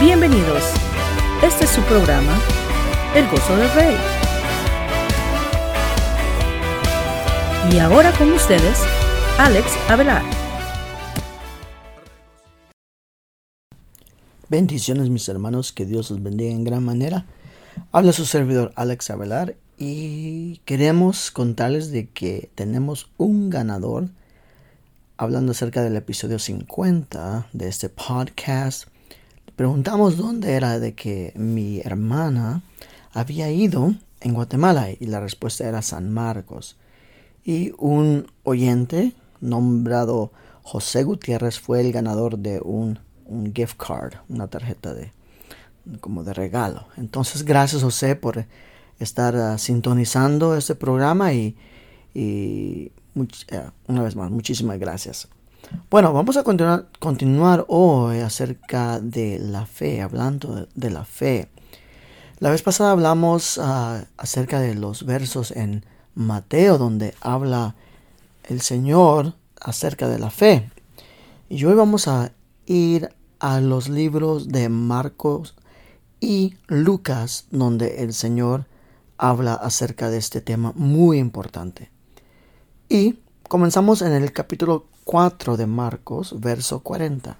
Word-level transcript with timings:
Bienvenidos. 0.00 0.62
Este 1.42 1.64
es 1.64 1.70
su 1.70 1.82
programa, 1.82 2.38
El 3.16 3.28
Gozo 3.28 3.56
del 3.56 3.68
Rey. 3.72 3.96
Y 7.72 7.78
ahora 7.80 8.12
con 8.12 8.30
ustedes, 8.30 8.78
Alex 9.38 9.66
Avelar. 9.88 10.22
Bendiciones 14.48 15.10
mis 15.10 15.28
hermanos, 15.28 15.72
que 15.72 15.84
Dios 15.84 16.12
los 16.12 16.22
bendiga 16.22 16.52
en 16.52 16.62
gran 16.62 16.84
manera. 16.84 17.26
Habla 17.90 18.12
su 18.12 18.24
servidor 18.24 18.70
Alex 18.76 19.10
Avelar 19.10 19.56
y 19.78 20.58
queremos 20.58 21.32
contarles 21.32 21.90
de 21.90 22.08
que 22.08 22.50
tenemos 22.54 23.10
un 23.16 23.50
ganador 23.50 24.10
hablando 25.16 25.50
acerca 25.50 25.82
del 25.82 25.96
episodio 25.96 26.38
50 26.38 27.48
de 27.52 27.66
este 27.66 27.88
podcast 27.88 28.86
preguntamos 29.58 30.16
dónde 30.16 30.52
era 30.52 30.78
de 30.78 30.94
que 30.94 31.32
mi 31.34 31.80
hermana 31.80 32.62
había 33.12 33.50
ido 33.50 33.92
en 34.20 34.32
Guatemala 34.32 34.90
y 34.92 35.06
la 35.06 35.18
respuesta 35.18 35.68
era 35.68 35.82
San 35.82 36.12
Marcos. 36.12 36.76
Y 37.44 37.72
un 37.76 38.30
oyente 38.44 39.14
nombrado 39.40 40.30
José 40.62 41.02
Gutiérrez 41.02 41.58
fue 41.58 41.80
el 41.80 41.90
ganador 41.90 42.38
de 42.38 42.60
un, 42.60 43.00
gift 43.52 43.76
card, 43.76 44.14
una 44.28 44.46
tarjeta 44.46 44.94
de 44.94 45.10
como 46.00 46.22
de 46.22 46.34
regalo. 46.34 46.86
Entonces, 46.96 47.42
gracias 47.44 47.82
José 47.82 48.14
por 48.14 48.46
estar 49.00 49.34
ah, 49.34 49.58
sintonizando 49.58 50.56
este 50.56 50.76
programa 50.76 51.32
y, 51.32 51.56
y 52.14 52.92
eh, 53.48 53.70
una 53.88 54.02
vez 54.04 54.14
más, 54.14 54.30
muchísimas 54.30 54.78
gracias. 54.78 55.28
Bueno, 55.90 56.14
vamos 56.14 56.36
a 56.38 56.44
continuar, 56.44 56.86
continuar 56.98 57.66
hoy 57.68 58.20
acerca 58.20 59.00
de 59.00 59.38
la 59.38 59.66
fe, 59.66 60.00
hablando 60.00 60.66
de, 60.74 60.90
la 60.90 61.04
fe. 61.04 61.50
La 62.38 62.50
vez 62.50 62.62
pasada 62.62 62.92
hablamos 62.92 63.58
ah, 63.58 64.04
acerca 64.16 64.60
de 64.60 64.74
los 64.74 65.04
versos 65.04 65.50
en 65.50 65.84
Mateo 66.14 66.78
donde 66.78 67.14
habla 67.20 67.74
el 68.44 68.62
Señor 68.62 69.34
acerca 69.60 70.08
de 70.08 70.18
la 70.18 70.30
fe. 70.30 70.70
Y 71.50 71.64
hoy 71.64 71.74
vamos 71.74 72.08
a 72.08 72.32
ir 72.64 73.10
a 73.38 73.60
los 73.60 73.90
libros 73.90 74.48
de 74.48 74.70
Marcos 74.70 75.54
y 76.18 76.56
Lucas 76.66 77.46
donde 77.50 78.02
el 78.02 78.14
Señor 78.14 78.66
habla 79.18 79.54
acerca 79.54 80.08
de 80.08 80.16
este 80.16 80.40
tema 80.40 80.72
muy 80.76 81.18
importante. 81.18 81.90
Y 82.88 83.18
comenzamos 83.48 84.00
en 84.00 84.12
el 84.12 84.32
capítulo 84.32 84.86
4 85.08 85.56
de 85.56 85.66
Marcos, 85.66 86.38
verso 86.38 86.80
40. 86.80 87.38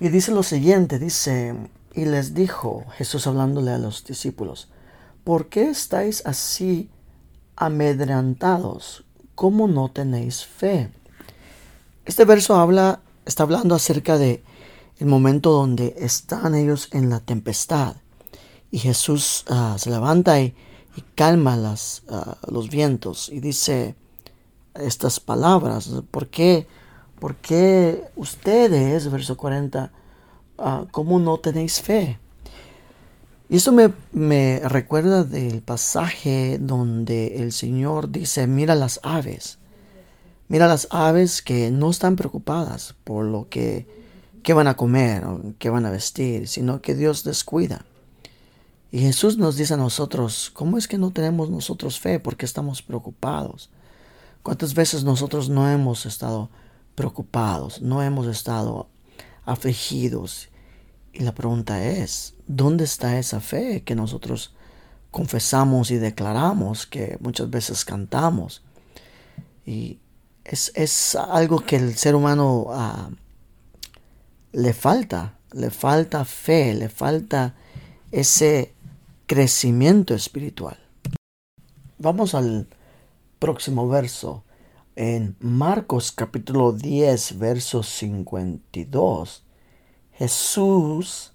Y 0.00 0.08
dice 0.08 0.32
lo 0.32 0.42
siguiente, 0.42 0.98
dice, 0.98 1.54
y 1.92 2.06
les 2.06 2.32
dijo 2.32 2.86
Jesús 2.96 3.26
hablándole 3.26 3.70
a 3.70 3.76
los 3.76 4.02
discípulos, 4.02 4.70
¿por 5.24 5.50
qué 5.50 5.68
estáis 5.68 6.24
así 6.24 6.88
amedrentados? 7.54 9.04
¿Cómo 9.34 9.68
no 9.68 9.90
tenéis 9.90 10.46
fe? 10.46 10.90
Este 12.06 12.24
verso 12.24 12.56
habla, 12.56 13.00
está 13.26 13.42
hablando 13.42 13.74
acerca 13.74 14.16
de 14.16 14.42
el 15.00 15.06
momento 15.06 15.52
donde 15.52 15.96
están 15.98 16.54
ellos 16.54 16.88
en 16.92 17.10
la 17.10 17.20
tempestad 17.20 17.96
y 18.70 18.78
Jesús 18.78 19.44
ah, 19.50 19.76
se 19.78 19.90
levanta 19.90 20.40
y, 20.40 20.54
calma 21.14 21.58
las, 21.58 22.04
ah, 22.08 22.38
los 22.50 22.70
vientos 22.70 23.28
y 23.28 23.40
dice, 23.40 23.96
estas 24.74 25.20
palabras. 25.20 25.90
¿Por 26.10 26.28
qué, 26.28 26.66
por 27.18 27.36
qué 27.36 28.04
ustedes, 28.16 29.10
verso 29.10 29.36
40, 29.36 29.92
uh, 30.58 30.86
cómo 30.90 31.18
no 31.18 31.38
tenéis 31.38 31.80
fe? 31.80 32.18
Y 33.48 33.56
esto 33.56 33.72
me, 33.72 33.92
me 34.12 34.60
recuerda 34.64 35.24
del 35.24 35.60
pasaje 35.60 36.58
donde 36.58 37.42
el 37.42 37.52
Señor 37.52 38.10
dice, 38.10 38.46
mira 38.46 38.74
las 38.74 38.98
aves. 39.02 39.58
Mira 40.48 40.68
las 40.68 40.88
aves 40.90 41.42
que 41.42 41.70
no 41.70 41.90
están 41.90 42.16
preocupadas 42.16 42.94
por 43.04 43.24
lo 43.24 43.48
que, 43.48 43.86
que 44.42 44.54
van 44.54 44.68
a 44.68 44.76
comer 44.76 45.24
o 45.24 45.40
que 45.58 45.70
van 45.70 45.86
a 45.86 45.90
vestir, 45.90 46.48
sino 46.48 46.80
que 46.80 46.94
Dios 46.94 47.24
descuida. 47.24 47.84
Y 48.90 48.98
Jesús 48.98 49.38
nos 49.38 49.56
dice 49.56 49.74
a 49.74 49.78
nosotros, 49.78 50.50
¿cómo 50.52 50.76
es 50.76 50.86
que 50.86 50.98
no 50.98 51.10
tenemos 51.10 51.48
nosotros 51.48 51.98
fe? 51.98 52.20
porque 52.20 52.44
estamos 52.44 52.82
preocupados? 52.82 53.70
¿Cuántas 54.42 54.74
veces 54.74 55.04
nosotros 55.04 55.48
no 55.48 55.68
hemos 55.68 56.04
estado 56.04 56.50
preocupados, 56.94 57.80
no 57.80 58.02
hemos 58.02 58.26
estado 58.26 58.88
afligidos? 59.44 60.48
Y 61.12 61.20
la 61.20 61.32
pregunta 61.32 61.84
es, 61.84 62.34
¿dónde 62.48 62.84
está 62.84 63.18
esa 63.18 63.40
fe 63.40 63.82
que 63.84 63.94
nosotros 63.94 64.54
confesamos 65.10 65.90
y 65.90 65.96
declaramos, 65.96 66.86
que 66.86 67.18
muchas 67.20 67.50
veces 67.50 67.84
cantamos? 67.84 68.62
Y 69.64 70.00
es, 70.44 71.14
algo 71.14 71.60
que 71.60 71.76
el 71.76 71.96
ser 71.96 72.16
humano 72.16 72.66
ah, 72.70 73.10
le 74.50 74.72
falta, 74.72 75.38
le 75.52 75.70
falta 75.70 76.24
fe, 76.24 76.74
le 76.74 76.88
falta 76.88 77.54
ese 78.10 78.74
crecimiento 79.26 80.14
espiritual. 80.14 80.78
Vamos 81.98 82.34
al 82.34 82.66
próximo 83.42 83.88
verso. 83.88 84.44
En 84.94 85.34
Marcos 85.40 86.12
capítulo 86.12 86.70
10, 86.70 87.40
verso 87.40 87.82
52, 87.82 89.44
Jesús 90.12 91.32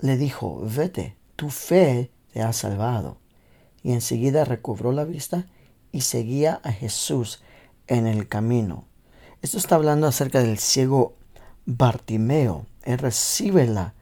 le 0.00 0.16
dijo, 0.16 0.60
vete, 0.64 1.16
tu 1.36 1.50
fe 1.50 2.10
te 2.32 2.42
ha 2.42 2.52
salvado. 2.52 3.18
Y 3.84 3.92
enseguida 3.92 4.44
recobró 4.44 4.90
la 4.90 5.04
vista 5.04 5.46
y 5.92 6.00
seguía 6.00 6.60
a 6.64 6.72
Jesús 6.72 7.44
en 7.86 8.08
el 8.08 8.26
camino. 8.26 8.88
Esto 9.40 9.58
está 9.58 9.76
hablando 9.76 10.08
acerca 10.08 10.42
del 10.42 10.58
ciego 10.58 11.14
Bartimeo. 11.64 12.66
Él 12.82 12.98
recibe 12.98 13.68
la, 13.68 13.94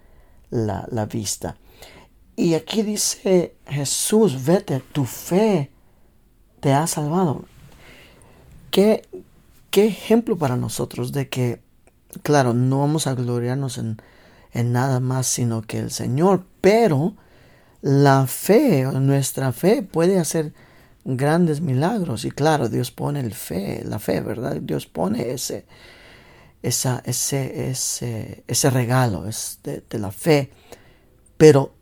la, 0.49 0.89
la 0.91 1.05
vista. 1.05 1.59
Y 2.37 2.55
aquí 2.55 2.83
dice 2.83 3.55
Jesús, 3.67 4.47
vete, 4.47 4.81
tu 4.81 5.05
fe 5.05 5.71
te 6.61 6.73
ha 6.73 6.87
salvado. 6.87 7.45
¿Qué, 8.71 9.09
qué 9.71 9.87
ejemplo 9.87 10.37
para 10.37 10.57
nosotros 10.57 11.13
de 11.13 11.29
que, 11.29 11.61
claro, 12.23 12.55
no 12.55 12.81
vamos 12.81 13.07
a 13.07 13.15
gloriarnos 13.15 13.79
en, 13.79 14.01
en 14.53 14.73
nada 14.73 15.01
más 15.01 15.27
sino 15.27 15.63
que 15.63 15.79
el 15.79 15.91
Señor, 15.91 16.45
pero 16.61 17.15
la 17.83 18.27
fe, 18.27 18.85
nuestra 18.85 19.53
fe 19.53 19.83
puede 19.83 20.19
hacer 20.19 20.53
grandes 21.05 21.61
milagros. 21.61 22.25
Y 22.25 22.31
claro, 22.31 22.69
Dios 22.69 22.91
pone 22.91 23.21
el 23.21 23.35
fe, 23.35 23.83
la 23.85 23.99
fe, 23.99 24.21
¿verdad? 24.21 24.57
Dios 24.61 24.87
pone 24.87 25.33
ese, 25.33 25.67
esa, 26.63 27.03
ese, 27.05 27.71
ese, 27.71 28.45
ese 28.47 28.71
regalo 28.71 29.25
de, 29.63 29.83
de, 29.89 29.99
la 29.99 30.13
fe. 30.13 30.51
Pero 31.37 31.75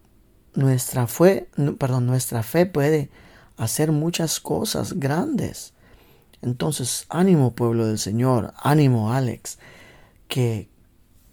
nuestra 0.55 1.06
fe, 1.06 1.49
perdón, 1.78 2.06
nuestra 2.06 2.43
fe 2.43 2.67
puede 2.67 3.11
hacer 3.59 3.93
muchas 3.93 4.41
cosas 4.41 4.95
grandes. 4.95 5.75
Entonces, 6.41 7.05
ánimo 7.11 7.53
pueblo 7.53 7.87
del 7.87 7.99
Señor, 7.99 8.55
ánimo 8.63 9.13
Alex, 9.13 9.59
que 10.29 10.69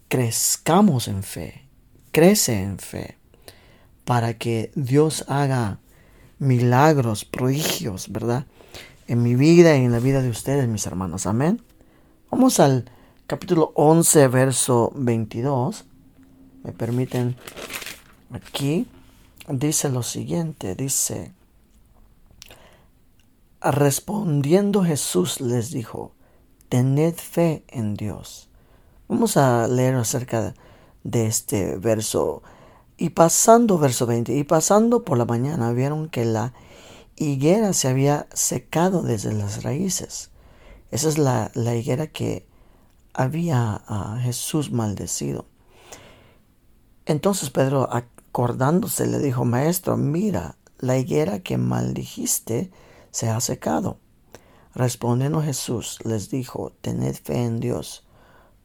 crezcamos 0.08 1.08
en 1.08 1.22
fe, 1.22 1.68
crece 2.10 2.60
en 2.60 2.78
fe, 2.78 3.16
para 4.04 4.34
que 4.34 4.72
Dios 4.74 5.24
haga 5.28 5.78
milagros, 6.38 7.24
prodigios, 7.24 8.10
¿verdad? 8.10 8.46
En 9.06 9.22
mi 9.22 9.36
vida 9.36 9.76
y 9.76 9.84
en 9.84 9.92
la 9.92 10.00
vida 10.00 10.22
de 10.22 10.30
ustedes, 10.30 10.68
mis 10.68 10.86
hermanos. 10.86 11.26
Amén. 11.26 11.62
Vamos 12.30 12.58
al 12.58 12.90
capítulo 13.28 13.72
11, 13.76 14.28
verso 14.28 14.92
22. 14.96 15.84
Me 16.64 16.72
permiten 16.72 17.36
aquí. 18.30 18.88
Dice 19.48 19.88
lo 19.90 20.02
siguiente, 20.02 20.74
dice, 20.74 21.32
Respondiendo 23.60 24.84
Jesús 24.84 25.40
les 25.40 25.70
dijo, 25.70 26.12
tened 26.68 27.14
fe 27.14 27.64
en 27.68 27.94
Dios. 27.94 28.50
Vamos 29.08 29.36
a 29.36 29.66
leer 29.66 29.94
acerca 29.94 30.54
de 31.04 31.26
este 31.26 31.76
verso. 31.76 32.42
Y 32.98 33.10
pasando, 33.10 33.78
verso 33.78 34.06
20, 34.06 34.34
y 34.36 34.44
pasando 34.44 35.04
por 35.04 35.16
la 35.18 35.24
mañana 35.24 35.72
vieron 35.72 36.08
que 36.08 36.24
la 36.24 36.52
higuera 37.16 37.72
se 37.72 37.88
había 37.88 38.26
secado 38.32 39.02
desde 39.02 39.32
las 39.32 39.62
raíces. 39.62 40.30
Esa 40.90 41.08
es 41.08 41.18
la, 41.18 41.50
la 41.54 41.74
higuera 41.74 42.06
que 42.08 42.46
había 43.14 43.82
a 43.86 44.18
Jesús 44.22 44.70
maldecido. 44.70 45.46
Entonces 47.06 47.50
Pedro, 47.50 47.88
acordándose, 47.90 49.06
le 49.06 49.18
dijo, 49.18 49.44
Maestro, 49.44 49.96
mira, 49.96 50.56
la 50.78 50.98
higuera 50.98 51.40
que 51.40 51.56
maldijiste 51.56 52.70
se 53.16 53.30
ha 53.30 53.40
secado. 53.40 53.96
Respondiendo 54.74 55.40
Jesús 55.40 56.00
les 56.04 56.28
dijo, 56.28 56.74
tened 56.82 57.14
fe 57.14 57.44
en 57.44 57.60
Dios. 57.60 58.02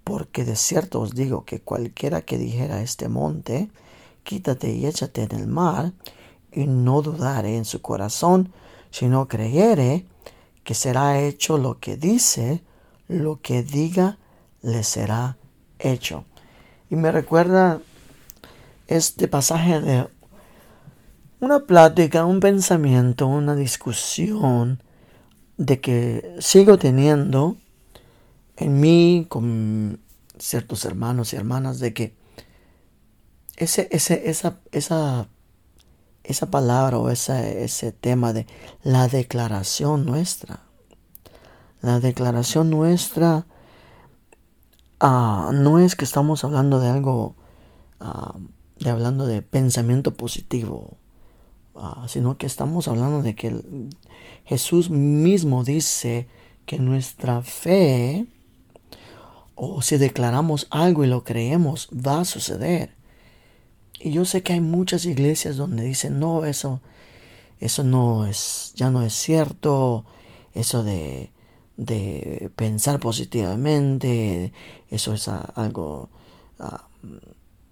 porque 0.03 0.43
de 0.43 0.57
cierto 0.57 0.99
os 0.99 1.11
digo 1.11 1.45
que 1.45 1.61
cualquiera 1.61 2.23
que 2.23 2.37
dijera 2.37 2.77
a 2.77 2.81
este 2.81 3.07
monte, 3.07 3.69
quítate 4.23 4.73
y 4.73 4.87
échate 4.87 5.23
en 5.23 5.33
el 5.39 5.47
mar, 5.47 5.93
y 6.51 6.65
no 6.67 7.01
dudare 7.01 7.55
en 7.55 7.63
su 7.63 7.81
corazón, 7.81 8.51
sino 8.89 9.29
creyere 9.29 10.05
que 10.65 10.73
será 10.73 11.21
hecho 11.21 11.57
lo 11.57 11.79
que 11.79 11.95
dice, 11.95 12.61
lo 13.07 13.39
que 13.41 13.63
diga 13.63 14.17
le 14.61 14.83
será 14.83 15.37
hecho. 15.79 16.25
Y 16.89 16.95
me 16.95 17.11
recuerda 17.11 17.79
este 18.87 19.29
pasaje 19.29 19.79
de 19.79 20.07
una 21.41 21.65
plática, 21.65 22.23
un 22.23 22.39
pensamiento, 22.39 23.25
una 23.25 23.55
discusión 23.55 24.81
de 25.57 25.81
que 25.81 26.35
sigo 26.39 26.77
teniendo 26.77 27.57
en 28.57 28.79
mí 28.79 29.25
con 29.27 29.99
ciertos 30.37 30.85
hermanos 30.85 31.33
y 31.33 31.37
hermanas 31.37 31.79
de 31.79 31.93
que 31.95 32.15
ese, 33.57 33.87
ese, 33.91 34.29
esa, 34.29 34.59
esa, 34.71 35.29
esa 36.23 36.51
palabra 36.51 36.99
o 36.99 37.09
ese, 37.09 37.91
tema 37.91 38.33
de 38.33 38.45
la 38.83 39.07
declaración 39.07 40.05
nuestra, 40.05 40.61
la 41.81 41.99
declaración 41.99 42.69
nuestra 42.69 43.47
ah, 44.99 45.49
no 45.53 45.79
es 45.79 45.95
que 45.95 46.05
estamos 46.05 46.43
hablando 46.43 46.79
de 46.79 46.89
algo, 46.89 47.35
ah, 47.99 48.35
de 48.79 48.91
hablando 48.91 49.25
de 49.25 49.41
pensamiento 49.41 50.13
positivo, 50.13 50.97
ah, 51.75 52.05
sino 52.07 52.37
que 52.37 52.45
estamos 52.45 52.87
hablando 52.87 53.21
de 53.21 53.35
que 53.35 53.61
Jesús 54.45 54.89
mismo 54.89 55.63
dice 55.63 56.27
que 56.65 56.79
nuestra 56.79 57.41
fe, 57.41 58.27
o 59.55 59.81
si 59.81 59.97
declaramos 59.97 60.67
algo 60.69 61.03
y 61.03 61.07
lo 61.07 61.23
creemos, 61.23 61.89
va 61.93 62.21
a 62.21 62.25
suceder. 62.25 62.95
Y 63.99 64.11
yo 64.11 64.25
sé 64.25 64.41
que 64.41 64.53
hay 64.53 64.61
muchas 64.61 65.05
iglesias 65.05 65.57
donde 65.57 65.83
dicen, 65.83 66.19
no, 66.19 66.45
eso, 66.45 66.81
eso 67.59 67.83
no 67.83 68.25
es, 68.25 68.73
ya 68.75 68.89
no 68.89 69.03
es 69.03 69.13
cierto, 69.13 70.05
eso 70.53 70.83
de, 70.83 71.31
de 71.77 72.51
pensar 72.55 72.99
positivamente, 72.99 74.53
eso 74.89 75.13
es 75.13 75.27
algo 75.27 76.09
uh, 76.59 77.07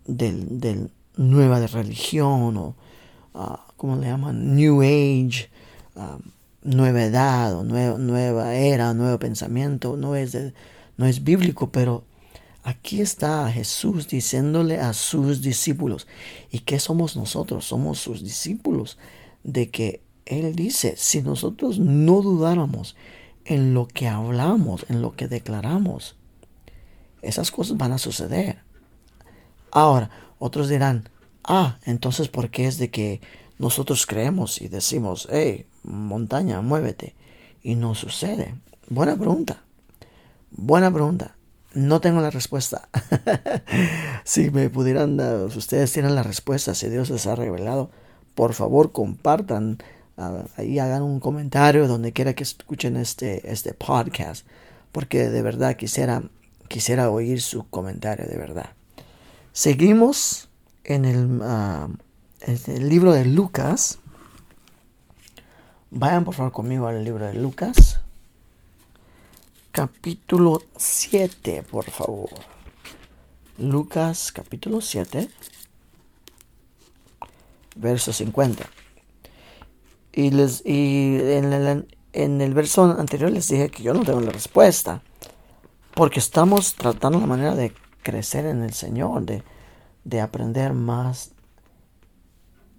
del, 0.06 0.92
nueva 1.16 1.60
de 1.60 1.68
religión 1.68 2.58
o, 2.58 2.76
uh, 3.34 3.69
¿cómo 3.80 3.96
le 3.96 4.08
llaman? 4.08 4.56
New 4.56 4.82
Age, 4.82 5.50
uh, 5.96 6.20
nueva 6.62 7.04
edad 7.04 7.56
o 7.56 7.64
nueva 7.64 8.54
era, 8.54 8.94
nuevo 8.94 9.18
pensamiento, 9.18 9.96
no 9.96 10.16
es, 10.16 10.38
no 10.98 11.06
es 11.06 11.24
bíblico, 11.24 11.72
pero 11.72 12.04
Aquí 12.64 13.00
está 13.00 13.50
Jesús 13.52 14.10
diciéndole 14.10 14.80
a 14.80 14.94
sus 14.94 15.42
discípulos. 15.42 16.08
¿Y 16.52 16.60
qué 16.60 16.80
somos 16.80 17.16
nosotros? 17.16 17.66
Somos 17.66 18.00
sus 18.00 18.22
discípulos. 18.22 18.98
De 19.44 19.70
que 19.70 20.04
Él 20.26 20.56
dice, 20.56 20.96
si 20.98 21.22
nosotros 21.22 21.80
no 21.80 22.22
dudáramos 22.22 22.98
en 23.46 23.74
lo 23.74 23.88
que 23.88 24.10
hablamos, 24.10 24.86
en 24.90 25.02
lo 25.02 25.16
que 25.16 25.28
declaramos, 25.28 26.18
esas 27.22 27.50
cosas 27.50 27.78
van 27.78 27.94
a 27.94 27.98
suceder. 27.98 28.60
Ahora, 29.72 30.10
otros 30.38 30.68
dirán, 30.68 31.08
ah, 31.44 31.80
entonces 31.86 32.28
¿por 32.28 32.50
qué 32.50 32.68
es 32.68 32.78
de 32.78 32.92
que 32.92 33.22
nosotros 33.60 34.06
creemos 34.06 34.62
y 34.62 34.70
decimos, 34.70 35.28
hey, 35.30 35.68
montaña, 35.84 36.62
muévete? 36.62 37.14
Y 37.62 37.76
no 37.76 37.94
sucede. 37.94 38.56
Buena 38.88 39.18
pregunta. 39.18 39.62
Buena 40.50 40.92
pregunta. 40.92 41.36
No 41.74 42.00
tengo 42.00 42.22
la 42.22 42.32
respuesta. 42.32 42.88
si 44.24 44.50
me 44.50 44.70
pudieran, 44.70 45.20
uh, 45.20 45.50
si 45.52 45.60
ustedes 45.60 45.92
tienen 45.92 46.16
la 46.16 46.24
respuesta, 46.24 46.74
si 46.74 46.90
Dios 46.90 47.10
les 47.10 47.28
ha 47.28 47.36
revelado, 47.36 47.92
por 48.34 48.54
favor 48.54 48.94
compartan, 48.94 49.78
uh, 50.18 50.46
ahí 50.56 50.80
hagan 50.80 51.04
un 51.04 51.20
comentario 51.20 51.88
donde 51.90 52.14
quiera 52.14 52.34
que 52.34 52.44
escuchen 52.44 52.96
este, 52.96 53.52
este 53.52 53.74
podcast, 53.74 54.48
porque 54.94 55.30
de 55.30 55.42
verdad 55.42 55.76
quisiera, 55.76 56.24
quisiera 56.70 57.12
oír 57.12 57.42
su 57.42 57.68
comentario, 57.70 58.26
de 58.26 58.38
verdad. 58.38 58.70
Seguimos 59.52 60.48
en 60.86 61.04
el, 61.04 61.42
uh, 61.42 61.94
el 62.42 62.90
libro 62.90 63.14
de 63.14 63.26
Lucas. 63.26 64.00
Vayan 65.92 66.24
por 66.24 66.36
favor 66.36 66.52
conmigo 66.52 66.88
al 66.88 67.04
libro 67.04 67.26
de 67.26 67.34
Lucas 67.34 68.00
capítulo 69.80 70.62
7, 70.76 71.64
por 71.64 71.90
favor. 71.90 72.30
Lucas 73.58 74.34
capítulo 74.34 74.82
7, 74.82 75.30
verso 77.78 78.12
50. 78.12 78.70
Y, 80.12 80.32
les, 80.32 80.66
y 80.66 81.18
en, 81.22 81.54
el, 81.54 81.88
en 82.12 82.42
el 82.42 82.54
verso 82.54 82.84
anterior 82.84 83.32
les 83.32 83.48
dije 83.48 83.70
que 83.70 83.84
yo 83.84 83.94
no 83.94 84.04
tengo 84.04 84.20
la 84.20 84.32
respuesta, 84.32 85.02
porque 85.94 86.20
estamos 86.20 86.74
tratando 86.76 87.20
la 87.20 87.28
manera 87.28 87.56
de 87.56 87.74
crecer 88.04 88.46
en 88.48 88.64
el 88.64 88.74
Señor, 88.74 89.26
de, 89.26 89.44
de 90.04 90.20
aprender 90.20 90.74
más 90.74 91.32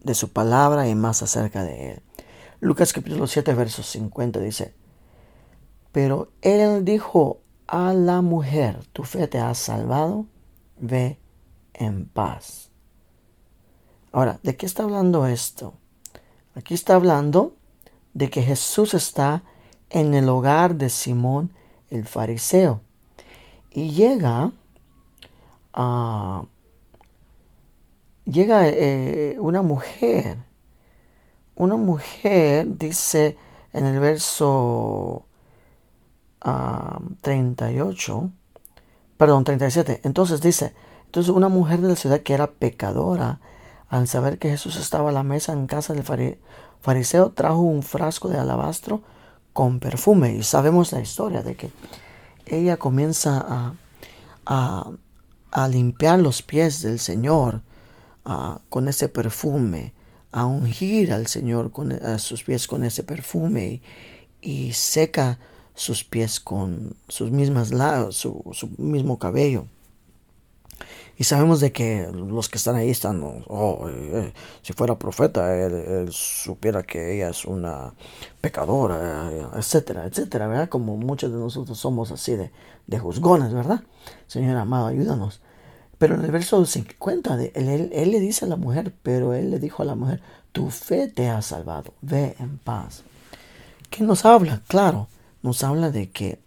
de 0.03 0.15
su 0.15 0.33
palabra 0.33 0.89
y 0.89 0.95
más 0.95 1.23
acerca 1.23 1.63
de 1.63 1.93
Él. 1.93 2.03
Lucas 2.61 2.93
capítulo 2.93 3.27
7, 3.27 3.55
verso 3.55 3.83
50 3.83 4.41
dice, 4.41 4.75
pero 5.93 6.29
él 6.43 6.85
dijo 6.85 7.41
a 7.67 7.93
la 7.95 8.21
mujer, 8.21 8.85
tu 8.93 9.05
fe 9.05 9.27
te 9.29 9.39
ha 9.39 9.55
salvado, 9.55 10.27
ve 10.79 11.19
en 11.75 12.07
paz. 12.07 12.71
Ahora, 14.13 14.41
¿de 14.43 14.57
qué 14.57 14.67
está 14.67 14.83
hablando 14.83 15.27
esto? 15.27 15.75
Aquí 16.55 16.75
está 16.75 16.97
hablando 16.97 17.55
de 18.13 18.29
que 18.29 18.43
Jesús 18.43 18.95
está 18.95 19.43
en 19.89 20.15
el 20.15 20.29
hogar 20.29 20.75
de 20.75 20.91
Simón 20.91 21.53
el 21.91 22.07
fariseo. 22.07 22.81
Y 23.71 23.91
llega 23.91 24.53
a... 25.73 26.45
llega 28.31 28.69
eh, 28.69 29.37
una 29.39 29.63
mujer. 29.63 30.39
Una 31.55 31.77
mujer 31.77 32.67
dice 32.79 33.37
en 33.73 33.85
el 33.87 34.01
verso 34.01 35.27
38, 37.21 38.31
perdón, 39.17 39.45
37. 39.45 40.01
Entonces 40.05 40.41
dice, 40.41 40.75
entonces 41.07 41.31
una 41.31 41.49
mujer 41.49 41.81
de 41.81 41.89
la 41.89 41.97
ciudad 41.97 42.21
que 42.21 42.35
era 42.35 42.51
pecadora, 42.51 43.41
al 43.89 44.07
saber 44.07 44.39
que 44.39 44.51
Jesús 44.51 44.77
estaba 44.77 45.11
a 45.11 45.13
la 45.13 45.25
mesa 45.25 45.53
en 45.53 45.67
casa 45.67 45.93
del 45.93 46.05
fariseo, 46.81 47.33
trajo 47.33 47.61
un 47.61 47.83
frasco 47.83 48.29
de 48.29 48.39
alabastro 48.39 49.03
con 49.53 49.81
perfume. 49.81 50.35
Y 50.35 50.43
sabemos 50.45 50.93
la 50.93 51.01
historia 51.01 51.43
de 51.43 51.57
que 51.57 51.71
ella 52.47 52.77
comienza 52.77 53.75
a, 54.47 54.93
a, 55.51 55.69
limpiar 55.69 56.21
los 56.21 56.43
pies 56.43 56.83
del 56.83 56.99
Señor 56.99 57.63
con 58.69 58.89
ese 58.89 59.09
perfume, 59.09 59.93
a 60.33 60.47
ungir 60.47 61.13
al 61.13 61.27
Señor 61.27 61.73
con 61.73 61.99
sus 62.19 62.45
pies 62.45 62.67
con 62.67 62.85
ese 62.85 63.03
perfume 63.03 63.83
y, 64.41 64.73
seca 64.73 65.39
sus 65.75 66.05
pies 66.05 66.41
con 66.41 66.95
sus 67.09 67.31
mismas 67.31 67.73
su, 68.11 68.43
su 68.53 68.69
mismo 68.79 69.19
cabello. 69.19 69.67
Y 71.21 71.25
sabemos 71.25 71.61
de 71.61 71.71
que 71.71 72.09
los 72.15 72.49
que 72.49 72.57
están 72.57 72.77
ahí 72.77 72.89
están, 72.89 73.23
oh, 73.23 73.91
eh, 73.91 74.11
eh, 74.15 74.33
si 74.63 74.73
fuera 74.73 74.99
profeta, 74.99 75.55
él, 75.55 76.09
supiera 76.13 76.83
que 76.83 77.15
ella 77.15 77.29
es 77.29 77.45
una 77.45 77.93
pecadora, 78.41 79.31
etcétera, 79.55 80.07
etcétera, 80.07 80.47
¿verdad? 80.47 80.71
Como 80.71 80.97
muchos 80.97 81.31
de 81.31 81.37
nosotros 81.37 81.77
somos 81.77 82.11
así 82.11 82.37
de, 82.37 82.51
de 82.87 82.99
juzgones, 82.99 83.53
¿verdad? 83.53 83.83
Señor 84.29 84.57
amado, 84.57 84.87
ayúdanos. 84.87 85.43
Pero 86.01 86.15
en 86.15 86.25
el 86.25 86.31
verso 86.31 86.65
50, 86.65 87.35
él, 87.53 87.91
él, 87.93 88.11
le 88.11 88.21
dice 88.21 88.47
a 88.47 88.49
la 88.49 88.57
mujer, 88.57 88.95
pero 89.03 89.35
él 89.35 89.51
le 89.51 89.59
dijo 89.59 89.83
a 89.83 89.87
la 89.87 89.95
mujer, 89.95 90.23
tu 90.51 90.71
fe 90.71 91.09
te 91.09 91.29
ha 91.29 91.43
salvado, 91.43 91.93
ve 92.01 92.37
en 92.39 92.57
paz. 92.57 93.03
¿Qué 93.91 94.03
nos 94.03 94.25
habla? 94.25 94.63
Claro, 94.67 95.09
nos 95.43 95.63
habla 95.63 95.91
de 95.91 96.09
que, 96.09 96.41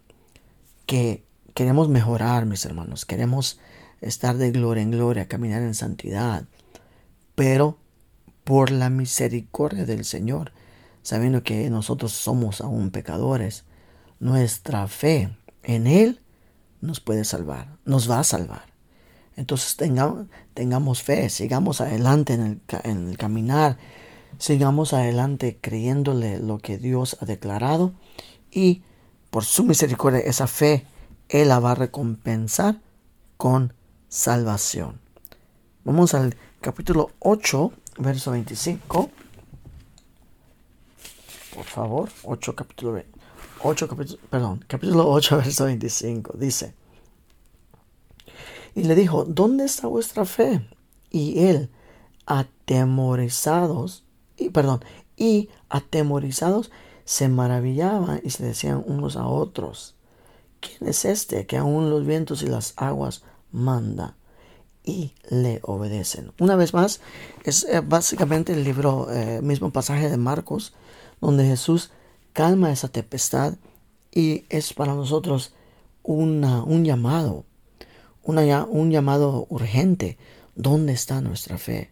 que 0.88 1.24
queremos 1.54 1.88
mejorar, 1.88 2.48
mis 2.48 2.66
hermanos, 2.66 3.06
queremos 3.06 3.60
estar 4.02 4.38
de 4.38 4.50
gloria 4.50 4.82
en 4.82 4.90
gloria, 4.90 5.28
caminar 5.28 5.62
en 5.62 5.76
santidad, 5.76 6.46
pero 7.36 7.78
por 8.46 8.72
la 8.72 8.90
misericordia 8.90 9.86
del 9.86 10.04
Señor, 10.04 10.52
sabiendo 11.04 11.44
que 11.44 11.70
nosotros 11.70 12.12
somos 12.12 12.60
aún 12.60 12.90
pecadores, 12.90 13.66
nuestra 14.20 14.88
fe 14.88 15.38
en 15.62 15.86
Él 15.86 16.22
nos 16.82 17.00
puede 17.00 17.24
salvar, 17.24 17.78
nos 17.86 18.10
va 18.10 18.18
a 18.18 18.24
salvar. 18.24 18.73
Entonces 19.36 19.76
tengamos, 19.76 20.28
tengamos 20.54 21.02
fe, 21.02 21.30
sigamos 21.30 21.82
adelante 21.82 22.34
en 22.34 22.42
el, 22.42 22.62
en 22.84 23.10
el 23.10 23.18
caminar, 23.18 23.78
sigamos 24.38 24.94
adelante 24.94 25.58
creyéndole 25.60 26.40
lo 26.40 26.60
que 26.60 26.78
Dios 26.78 27.18
ha 27.20 27.26
declarado 27.26 27.94
y 28.52 28.84
por 29.30 29.44
su 29.44 29.64
misericordia 29.64 30.20
esa 30.20 30.48
fe 30.48 30.86
Él 31.30 31.48
la 31.48 31.60
va 31.60 31.72
a 31.72 31.76
recompensar 31.76 32.80
con 33.38 33.74
salvación. 34.08 35.00
Vamos 35.84 36.14
al 36.14 36.36
capítulo 36.62 37.12
8, 37.20 37.72
verso 37.98 38.32
25. 38.32 39.10
Por 41.56 41.66
favor, 41.66 42.10
8 42.24 42.56
capítulo 42.56 43.02
8 43.64 43.88
capítulo, 43.88 44.20
perdón, 44.30 44.64
capítulo 44.68 45.10
8, 45.10 45.38
verso 45.44 45.66
25. 45.66 46.38
Dice, 46.38 46.74
y 48.76 48.84
le 48.84 48.96
dijo, 48.96 49.26
¿dónde 49.26 49.66
está 49.66 49.88
vuestra 49.88 50.26
fe? 50.26 50.68
Y 51.10 51.46
él, 51.46 51.70
atemorizados, 52.26 54.04
y 54.38 54.50
perdón, 54.50 54.84
y 55.16 55.50
atemorizados 55.70 56.72
se 57.06 57.28
maravillaban 57.30 58.22
y 58.24 58.32
se 58.32 58.46
decían 58.46 58.84
unos 58.86 59.16
a 59.16 59.28
otros, 59.28 59.96
¿quién 60.60 60.90
es 60.90 61.06
este 61.06 61.46
que 61.46 61.58
aún 61.58 61.90
los 61.90 62.06
vientos 62.06 62.42
y 62.42 62.48
las 62.48 62.74
aguas 62.78 63.24
manda? 63.52 64.16
Y 64.86 65.14
le 65.30 65.62
obedecen. 65.64 66.34
Una 66.40 66.58
vez 66.58 66.74
más, 66.74 67.00
es 67.46 67.64
eh, 67.66 67.80
básicamente 67.80 68.52
el 68.52 68.66
libro, 68.66 69.08
eh, 69.12 69.42
mismo 69.42 69.70
pasaje 69.70 70.10
de 70.10 70.18
Marcos, 70.18 70.74
donde 71.22 71.46
Jesús 71.46 71.92
calma 72.34 72.72
esa 72.72 72.90
tempestad 72.90 73.54
y 74.12 74.46
es 74.50 74.74
para 74.74 74.94
nosotros 74.94 75.54
una, 76.04 76.64
un 76.64 76.84
llamado, 76.84 77.46
un 78.24 78.92
llamado 78.92 79.46
urgente. 79.50 80.18
¿Dónde 80.56 80.94
está 80.94 81.22
nuestra 81.22 81.58
fe? 81.58 81.92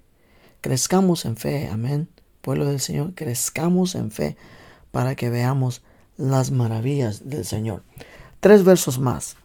Crezcamos 0.61 1.25
en 1.25 1.37
fe, 1.37 1.67
amén. 1.67 2.09
Pueblo 2.41 2.65
del 2.65 2.79
Señor, 2.79 3.13
crezcamos 3.13 3.95
en 3.95 4.11
fe 4.11 4.37
para 4.91 5.15
que 5.15 5.29
veamos 5.29 5.81
las 6.17 6.51
maravillas 6.51 7.29
del 7.29 7.45
Señor. 7.45 7.83
Tres 8.39 8.63
versos 8.63 8.99
más. 8.99 9.35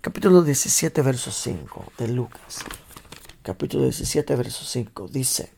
Capítulo 0.00 0.42
17, 0.42 1.02
verso 1.02 1.30
5 1.30 1.92
de 1.98 2.08
Lucas. 2.08 2.64
Capítulo 3.42 3.84
17, 3.84 4.34
verso 4.34 4.64
5 4.64 5.06
dice, 5.06 5.52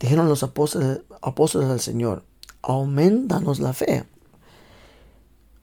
dijeron 0.00 0.28
los 0.28 0.42
apóstoles, 0.42 1.02
apóstoles 1.22 1.68
del 1.68 1.78
Señor, 1.78 2.24
aumentanos 2.62 3.60
la 3.60 3.72
fe. 3.72 4.04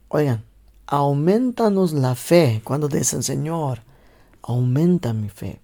Oigan, 0.08 0.45
aumentanos 0.88 1.94
la 1.94 2.16
fe. 2.16 2.62
Cuando 2.64 2.88
dicen, 2.88 3.22
Señor, 3.24 3.82
aumenta 4.42 5.14
mi 5.14 5.30
fe. 5.30 5.60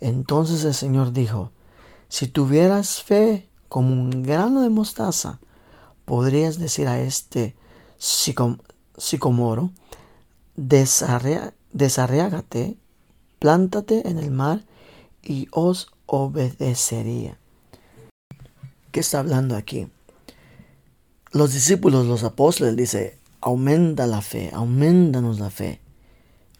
Entonces 0.00 0.64
el 0.64 0.74
Señor 0.74 1.12
dijo, 1.12 1.52
si 2.08 2.28
tuvieras 2.28 3.02
fe 3.02 3.48
como 3.68 3.92
un 3.92 4.22
grano 4.22 4.62
de 4.62 4.70
mostaza, 4.70 5.40
podrías 6.04 6.58
decir 6.58 6.88
a 6.88 7.00
este 7.00 7.54
sicomoro, 7.98 9.70
desarreágate, 10.56 12.76
plántate 13.38 14.08
en 14.08 14.18
el 14.18 14.30
mar 14.30 14.64
y 15.22 15.48
os 15.50 15.90
obedecería. 16.06 17.38
¿Qué 18.92 19.00
está 19.00 19.18
hablando 19.18 19.56
aquí? 19.56 19.88
Los 21.32 21.52
discípulos, 21.52 22.06
los 22.06 22.22
apóstoles, 22.22 22.76
dice, 22.76 23.15
aumenta 23.46 24.08
la 24.08 24.22
fe, 24.22 24.50
aumentanos 24.52 25.38
la 25.38 25.50
fe. 25.50 25.80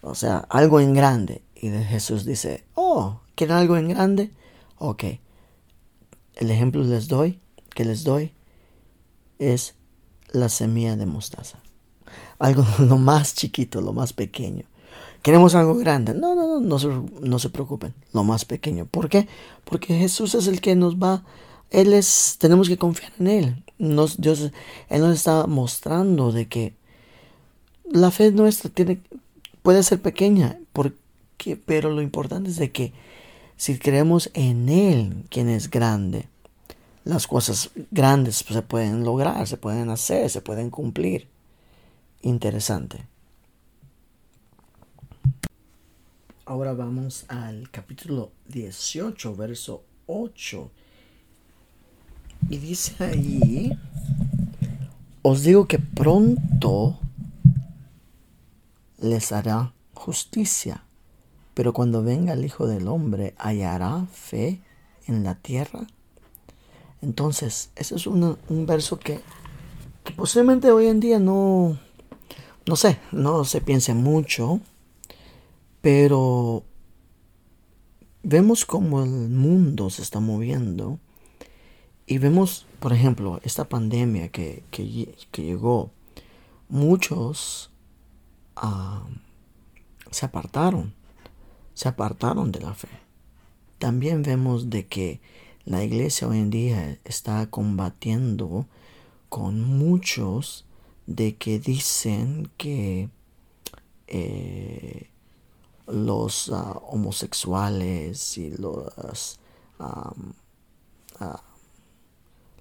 O 0.02 0.14
sea, 0.14 0.38
algo 0.48 0.78
en 0.78 0.94
grande. 0.94 1.42
Y 1.56 1.68
Jesús 1.68 2.24
dice, 2.24 2.64
oh, 2.74 3.22
¿quieren 3.34 3.56
algo 3.56 3.76
en 3.76 3.88
grande? 3.88 4.30
Ok. 4.78 5.04
El 6.36 6.50
ejemplo 6.52 6.84
les 6.84 7.08
doy, 7.08 7.40
que 7.74 7.84
les 7.84 8.04
doy, 8.04 8.32
es 9.40 9.74
la 10.30 10.48
semilla 10.48 10.94
de 10.94 11.06
mostaza. 11.06 11.58
Algo 12.38 12.64
lo 12.78 12.98
más 12.98 13.34
chiquito, 13.34 13.80
lo 13.80 13.92
más 13.92 14.12
pequeño. 14.12 14.64
Queremos 15.22 15.56
algo 15.56 15.74
grande. 15.74 16.14
No, 16.14 16.36
no, 16.36 16.46
no, 16.46 16.60
no 16.60 16.78
se, 16.78 16.88
no 17.20 17.40
se 17.40 17.50
preocupen. 17.50 17.94
Lo 18.12 18.22
más 18.22 18.44
pequeño. 18.44 18.86
¿Por 18.86 19.08
qué? 19.08 19.26
Porque 19.64 19.98
Jesús 19.98 20.36
es 20.36 20.46
el 20.46 20.60
que 20.60 20.76
nos 20.76 20.98
va. 20.98 21.24
Él 21.70 21.92
es. 21.92 22.36
Tenemos 22.38 22.68
que 22.68 22.78
confiar 22.78 23.12
en 23.18 23.26
Él. 23.26 23.64
Nos, 23.78 24.20
Dios, 24.20 24.50
él 24.88 25.00
nos 25.00 25.14
está 25.14 25.46
mostrando 25.46 26.32
de 26.32 26.48
que 26.48 26.74
la 27.90 28.10
fe 28.10 28.32
nuestra 28.32 28.70
tiene, 28.70 29.00
puede 29.62 29.82
ser 29.82 30.00
pequeña, 30.00 30.58
pero 31.66 31.90
lo 31.90 32.02
importante 32.02 32.50
es 32.50 32.56
de 32.56 32.72
que 32.72 32.92
si 33.56 33.78
creemos 33.78 34.30
en 34.34 34.68
Él, 34.68 35.24
quien 35.30 35.48
es 35.48 35.70
grande, 35.70 36.28
las 37.04 37.26
cosas 37.26 37.70
grandes 37.90 38.44
se 38.48 38.62
pueden 38.62 39.04
lograr, 39.04 39.46
se 39.46 39.56
pueden 39.56 39.90
hacer, 39.90 40.28
se 40.28 40.40
pueden 40.40 40.70
cumplir. 40.70 41.28
Interesante. 42.22 43.06
Ahora 46.44 46.74
vamos 46.74 47.24
al 47.28 47.70
capítulo 47.70 48.30
18, 48.48 49.36
verso 49.36 49.84
8. 50.06 50.70
Y 52.48 52.58
dice 52.58 53.04
ahí, 53.04 53.76
os 55.22 55.42
digo 55.42 55.66
que 55.66 55.80
pronto 55.80 56.96
les 58.98 59.32
hará 59.32 59.72
justicia, 59.94 60.84
pero 61.54 61.72
cuando 61.72 62.04
venga 62.04 62.34
el 62.34 62.44
Hijo 62.44 62.68
del 62.68 62.86
Hombre, 62.86 63.34
¿hallará 63.38 64.06
fe 64.12 64.60
en 65.06 65.24
la 65.24 65.34
tierra? 65.34 65.86
Entonces, 67.02 67.70
ese 67.74 67.96
es 67.96 68.06
un, 68.06 68.36
verso 68.66 68.98
que, 69.00 69.20
posiblemente 70.14 70.70
hoy 70.70 70.86
en 70.86 71.00
día 71.00 71.18
no, 71.18 71.76
no 72.64 72.76
sé, 72.76 73.00
no 73.10 73.44
se 73.44 73.60
piense 73.60 73.92
mucho, 73.92 74.60
pero 75.80 76.62
vemos 78.22 78.64
cómo 78.64 79.02
el 79.02 79.28
mundo 79.28 79.90
se 79.90 80.02
está 80.02 80.20
moviendo 80.20 81.00
y 82.06 82.18
vemos, 82.18 82.66
por 82.78 82.92
ejemplo, 82.92 83.40
esta 83.42 83.68
pandemia 83.68 84.28
que, 84.28 84.62
llegó, 85.32 85.90
muchos 86.68 87.70
se 90.10 90.26
apartaron, 90.26 90.94
se 91.74 91.88
apartaron 91.88 92.52
de 92.52 92.60
la 92.60 92.74
fe. 92.74 92.88
También 93.78 94.22
vemos 94.22 94.70
de 94.70 94.86
que 94.86 95.20
la 95.64 95.82
iglesia 95.82 96.28
hoy 96.28 96.38
en 96.38 96.50
día 96.50 96.98
está 97.04 97.50
combatiendo 97.50 98.66
con 99.28 99.62
muchos 99.62 100.64
de 101.06 101.34
que 101.34 101.58
dicen 101.58 102.50
que 102.56 103.10
eh, 104.06 105.10
los 105.88 106.50
ah, 106.52 106.80
homosexuales 106.88 108.38
y 108.38 108.50
los, 108.50 109.40
ah, 109.80 110.14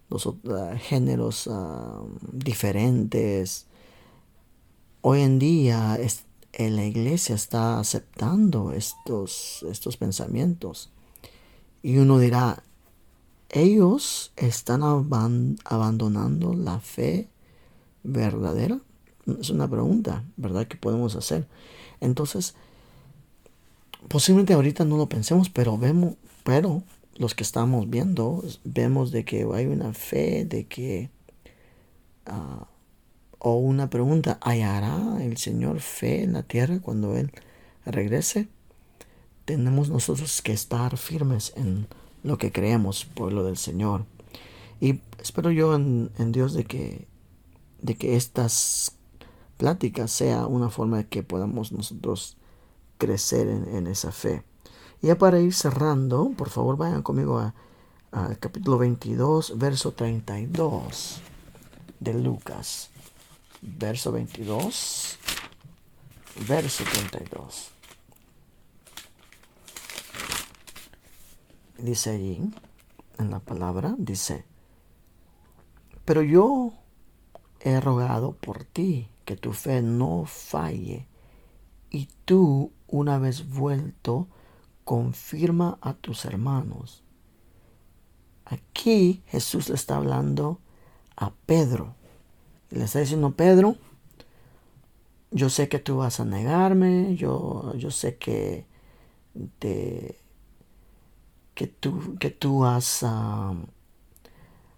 los 0.09 0.29
géneros 0.79 1.49
diferentes 2.31 3.65
hoy 5.01 5.21
en 5.21 5.39
día 5.39 5.97
la 6.57 6.85
iglesia 6.85 7.35
está 7.35 7.79
aceptando 7.79 8.71
estos, 8.71 9.65
estos 9.69 9.97
pensamientos 9.97 10.89
y 11.83 11.97
uno 11.97 12.17
dirá 12.17 12.63
ellos 13.49 14.31
están 14.35 14.81
abandonando 14.83 16.53
la 16.53 16.79
fe 16.79 17.29
verdadera? 18.03 18.79
Es 19.39 19.49
una 19.49 19.69
pregunta, 19.69 20.23
¿verdad? 20.37 20.67
Que 20.67 20.77
podemos 20.77 21.15
hacer. 21.15 21.47
Entonces, 22.01 22.55
posiblemente 24.07 24.53
ahorita 24.53 24.85
no 24.85 24.97
lo 24.97 25.07
pensemos, 25.07 25.49
pero 25.49 25.77
vemos, 25.77 26.15
pero 26.43 26.83
los 27.15 27.33
que 27.33 27.43
estamos 27.43 27.89
viendo, 27.89 28.43
vemos 28.63 29.11
de 29.11 29.25
que 29.25 29.47
hay 29.53 29.65
una 29.65 29.93
fe, 29.93 30.45
de 30.45 30.65
que, 30.67 31.09
ah, 32.25 32.67
o 33.39 33.55
una 33.55 33.89
pregunta, 33.89 34.37
¿hallará 34.41 35.23
el 35.23 35.37
Señor 35.37 35.79
fe 35.79 36.23
en 36.23 36.33
la 36.33 36.43
tierra 36.43 36.79
cuando 36.81 37.15
Él 37.15 37.31
regrese? 37.85 38.47
Tenemos 39.45 39.89
nosotros 39.89 40.41
que 40.41 40.51
estar 40.51 40.97
firmes 40.97 41.53
en 41.55 41.87
lo 42.23 42.37
que 42.37 42.51
creemos, 42.51 43.05
pueblo 43.05 43.43
del 43.43 43.57
Señor. 43.57 44.05
Y 44.81 44.99
espero 45.21 45.51
yo 45.51 45.75
en, 45.75 46.11
Dios 46.31 46.53
de 46.53 46.65
que, 46.65 47.07
de 47.81 47.95
que 47.95 48.15
estas 48.15 48.95
pláticas 49.57 50.11
sea 50.11 50.47
una 50.47 50.69
forma 50.69 50.97
de 50.97 51.07
que 51.07 51.23
podamos 51.23 51.71
nosotros 51.71 52.37
crecer 52.97 53.47
en, 53.47 53.87
esa 53.87 54.11
fe. 54.11 54.43
Ya 55.05 55.15
para 55.19 55.39
ir 55.39 55.53
cerrando, 55.53 56.31
por 56.35 56.49
favor 56.49 56.77
vayan 56.77 57.03
conmigo 57.03 57.53
al 58.11 58.39
capítulo 58.39 58.79
22, 58.79 59.55
verso 59.55 59.91
32 59.91 61.21
de 61.99 62.13
Lucas. 62.15 62.89
Verso 63.61 64.11
22, 64.11 65.19
verso 66.47 66.83
32. 66.91 67.71
dice 71.77 72.09
allí, 72.09 72.41
en 73.19 73.29
la 73.29 73.39
palabra, 73.41 73.93
dice, 73.99 74.43
pero 76.03 76.23
yo 76.23 76.73
he 77.59 77.79
rogado 77.79 78.31
por 78.31 78.63
ti 78.63 79.07
que 79.23 79.35
tu 79.35 79.53
fe 79.53 79.83
no 79.83 80.25
falle, 80.25 81.07
y 81.91 82.09
tú 82.25 82.71
una 82.87 83.19
vez 83.19 83.47
vuelto, 83.47 84.29
confirma 84.85 85.77
a 85.81 85.93
tus 85.93 86.23
hermanos. 86.23 87.03
Aquí 88.45 89.23
Jesús 89.27 89.67
le 89.67 89.75
está 89.75 89.97
hablando 89.97 90.61
a 91.17 91.33
Pedro. 91.45 91.95
Y 92.71 92.75
le 92.75 92.85
está 92.85 92.99
diciendo, 92.99 93.31
Pedro, 93.31 93.75
yo 95.31 95.49
sé 95.49 95.67
que 95.67 95.79
tú 95.79 95.97
vas 95.97 96.19
a 96.19 96.25
negarme, 96.25 97.15
yo, 97.15 97.73
yo 97.75 97.91
sé 97.91 98.17
que, 98.17 98.67
te, 99.59 100.17
que, 101.53 101.67
tú, 101.67 102.15
que 102.19 102.29
tú 102.29 102.63
has... 102.63 103.03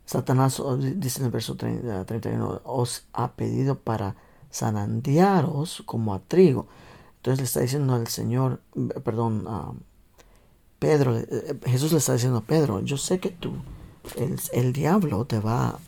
Satanás, 0.05 0.63
dice 0.95 1.19
en 1.19 1.25
el 1.25 1.31
verso 1.31 1.57
31, 1.57 2.61
os 2.63 3.05
ha 3.11 3.33
pedido 3.33 3.77
para 3.77 4.15
zanandearos 4.53 5.83
como 5.85 6.13
a 6.13 6.19
trigo. 6.19 6.67
Entonces 7.17 7.39
le 7.39 7.43
está 7.43 7.59
diciendo 7.59 7.93
al 7.93 8.07
Señor, 8.07 8.61
perdón, 9.03 9.43
a 9.49 9.73
Pedro, 10.79 11.17
eh, 11.17 11.25
Jesús 11.65 11.91
le 11.91 11.97
está 11.97 12.13
diciendo 12.13 12.39
a 12.39 12.43
Pedro, 12.43 12.81
yo 12.81 12.97
sé 12.97 13.19
que 13.19 13.29
tú, 13.29 13.53
el, 14.15 14.39
el 14.53 14.73
diablo 14.73 15.25
te 15.25 15.39
va, 15.39 15.79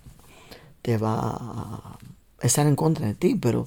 te 0.82 0.98
va 0.98 1.20
a 1.20 1.98
estar 2.42 2.66
en 2.68 2.76
contra 2.76 3.08
de 3.08 3.14
ti, 3.14 3.36
pero 3.36 3.66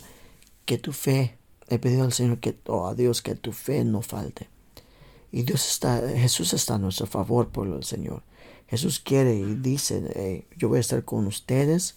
que 0.65 0.79
tu 0.79 0.93
fe, 0.93 1.39
he 1.69 1.79
pedido 1.79 2.05
al 2.05 2.13
Señor 2.13 2.39
que, 2.39 2.59
o 2.67 2.87
a 2.87 2.95
Dios 2.95 3.23
que 3.23 3.35
tu 3.35 3.53
fe 3.53 3.85
no 3.85 4.03
falte. 4.03 4.49
Y 5.31 5.43
Dios 5.43 5.67
está, 5.69 6.01
Jesús 6.09 6.53
está 6.53 6.75
a 6.75 6.79
nuestro 6.79 7.07
favor 7.07 7.49
por 7.49 7.67
el 7.67 7.85
Señor. 7.85 8.23
Jesús 8.69 9.01
quiere 9.01 9.35
y 9.35 9.55
dice, 9.55 10.47
yo 10.57 10.69
voy 10.69 10.79
a 10.79 10.81
estar 10.81 11.05
con 11.05 11.27
ustedes 11.27 11.97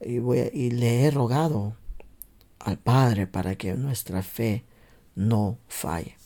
y, 0.00 0.18
voy 0.18 0.50
y 0.52 0.70
le 0.70 1.04
he 1.04 1.10
rogado 1.10 1.74
al 2.58 2.78
Padre 2.78 3.26
para 3.26 3.56
que 3.56 3.74
nuestra 3.74 4.22
fe 4.22 4.64
no 5.14 5.58
falle. 5.68 6.19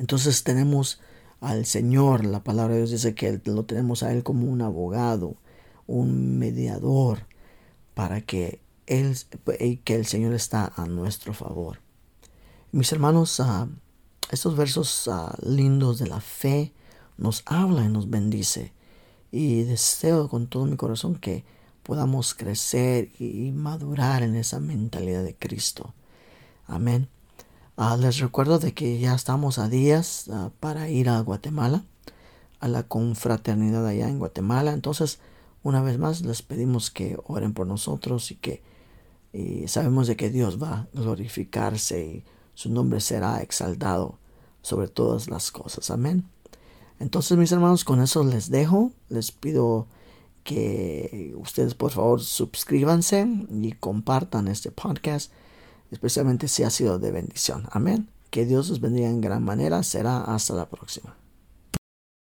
Entonces 0.00 0.44
tenemos 0.44 0.98
al 1.40 1.66
Señor, 1.66 2.24
la 2.24 2.42
palabra 2.42 2.72
de 2.72 2.80
Dios 2.80 2.90
dice 2.90 3.14
que 3.14 3.38
lo 3.44 3.64
tenemos 3.66 4.02
a 4.02 4.12
Él 4.12 4.22
como 4.22 4.46
un 4.46 4.62
abogado, 4.62 5.36
un 5.86 6.38
mediador, 6.38 7.26
para 7.92 8.22
que 8.22 8.60
Él, 8.86 9.14
que 9.84 9.94
el 9.94 10.06
Señor 10.06 10.32
está 10.32 10.72
a 10.74 10.86
nuestro 10.86 11.34
favor. 11.34 11.80
Mis 12.72 12.90
hermanos, 12.92 13.40
ah, 13.40 13.68
estos 14.30 14.56
versos 14.56 15.06
ah, 15.08 15.36
lindos 15.42 15.98
de 15.98 16.06
la 16.06 16.22
fe 16.22 16.72
nos 17.18 17.42
hablan 17.44 17.90
y 17.90 17.92
nos 17.92 18.08
bendice. 18.08 18.72
Y 19.30 19.64
deseo 19.64 20.28
con 20.28 20.46
todo 20.46 20.64
mi 20.64 20.78
corazón 20.78 21.16
que 21.16 21.44
podamos 21.82 22.32
crecer 22.32 23.10
y 23.18 23.52
madurar 23.52 24.22
en 24.22 24.34
esa 24.34 24.60
mentalidad 24.60 25.24
de 25.24 25.36
Cristo. 25.36 25.92
Amén. 26.66 27.08
Ah, 27.82 27.96
les 27.96 28.18
recuerdo 28.18 28.58
de 28.58 28.74
que 28.74 28.98
ya 28.98 29.14
estamos 29.14 29.58
a 29.58 29.70
días 29.70 30.26
ah, 30.30 30.50
para 30.60 30.90
ir 30.90 31.08
a 31.08 31.18
Guatemala, 31.20 31.82
a 32.60 32.68
la 32.68 32.82
confraternidad 32.82 33.86
allá 33.86 34.06
en 34.06 34.18
Guatemala. 34.18 34.74
Entonces, 34.74 35.18
una 35.62 35.80
vez 35.80 35.96
más, 35.96 36.20
les 36.20 36.42
pedimos 36.42 36.90
que 36.90 37.16
oren 37.24 37.54
por 37.54 37.66
nosotros 37.66 38.32
y 38.32 38.34
que 38.34 38.62
sabemos 39.66 40.08
de 40.08 40.16
que 40.16 40.28
Dios 40.28 40.62
va 40.62 40.72
a 40.74 40.88
glorificarse 40.92 42.04
y 42.04 42.24
su 42.52 42.68
nombre 42.68 43.00
será 43.00 43.40
exaltado 43.40 44.18
sobre 44.60 44.88
todas 44.88 45.30
las 45.30 45.50
cosas. 45.50 45.90
Amén. 45.90 46.28
Entonces, 46.98 47.38
mis 47.38 47.50
hermanos, 47.50 47.84
con 47.84 48.02
eso 48.02 48.22
les 48.24 48.50
dejo. 48.50 48.92
Les 49.08 49.32
pido 49.32 49.86
que 50.44 51.34
ustedes 51.38 51.72
por 51.72 51.92
favor 51.92 52.20
suscríbanse 52.20 53.26
y 53.50 53.72
compartan 53.72 54.48
este 54.48 54.70
podcast, 54.70 55.32
especialmente 55.90 56.48
si 56.48 56.62
ha 56.62 56.70
sido 56.70 56.98
de 56.98 57.10
bendición. 57.10 57.64
Amén. 57.70 58.08
Que 58.30 58.46
Dios 58.46 58.68
los 58.68 58.80
bendiga 58.80 59.08
en 59.08 59.20
gran 59.20 59.44
manera. 59.44 59.82
Será 59.82 60.22
hasta 60.22 60.54
la 60.54 60.68
próxima. 60.68 61.16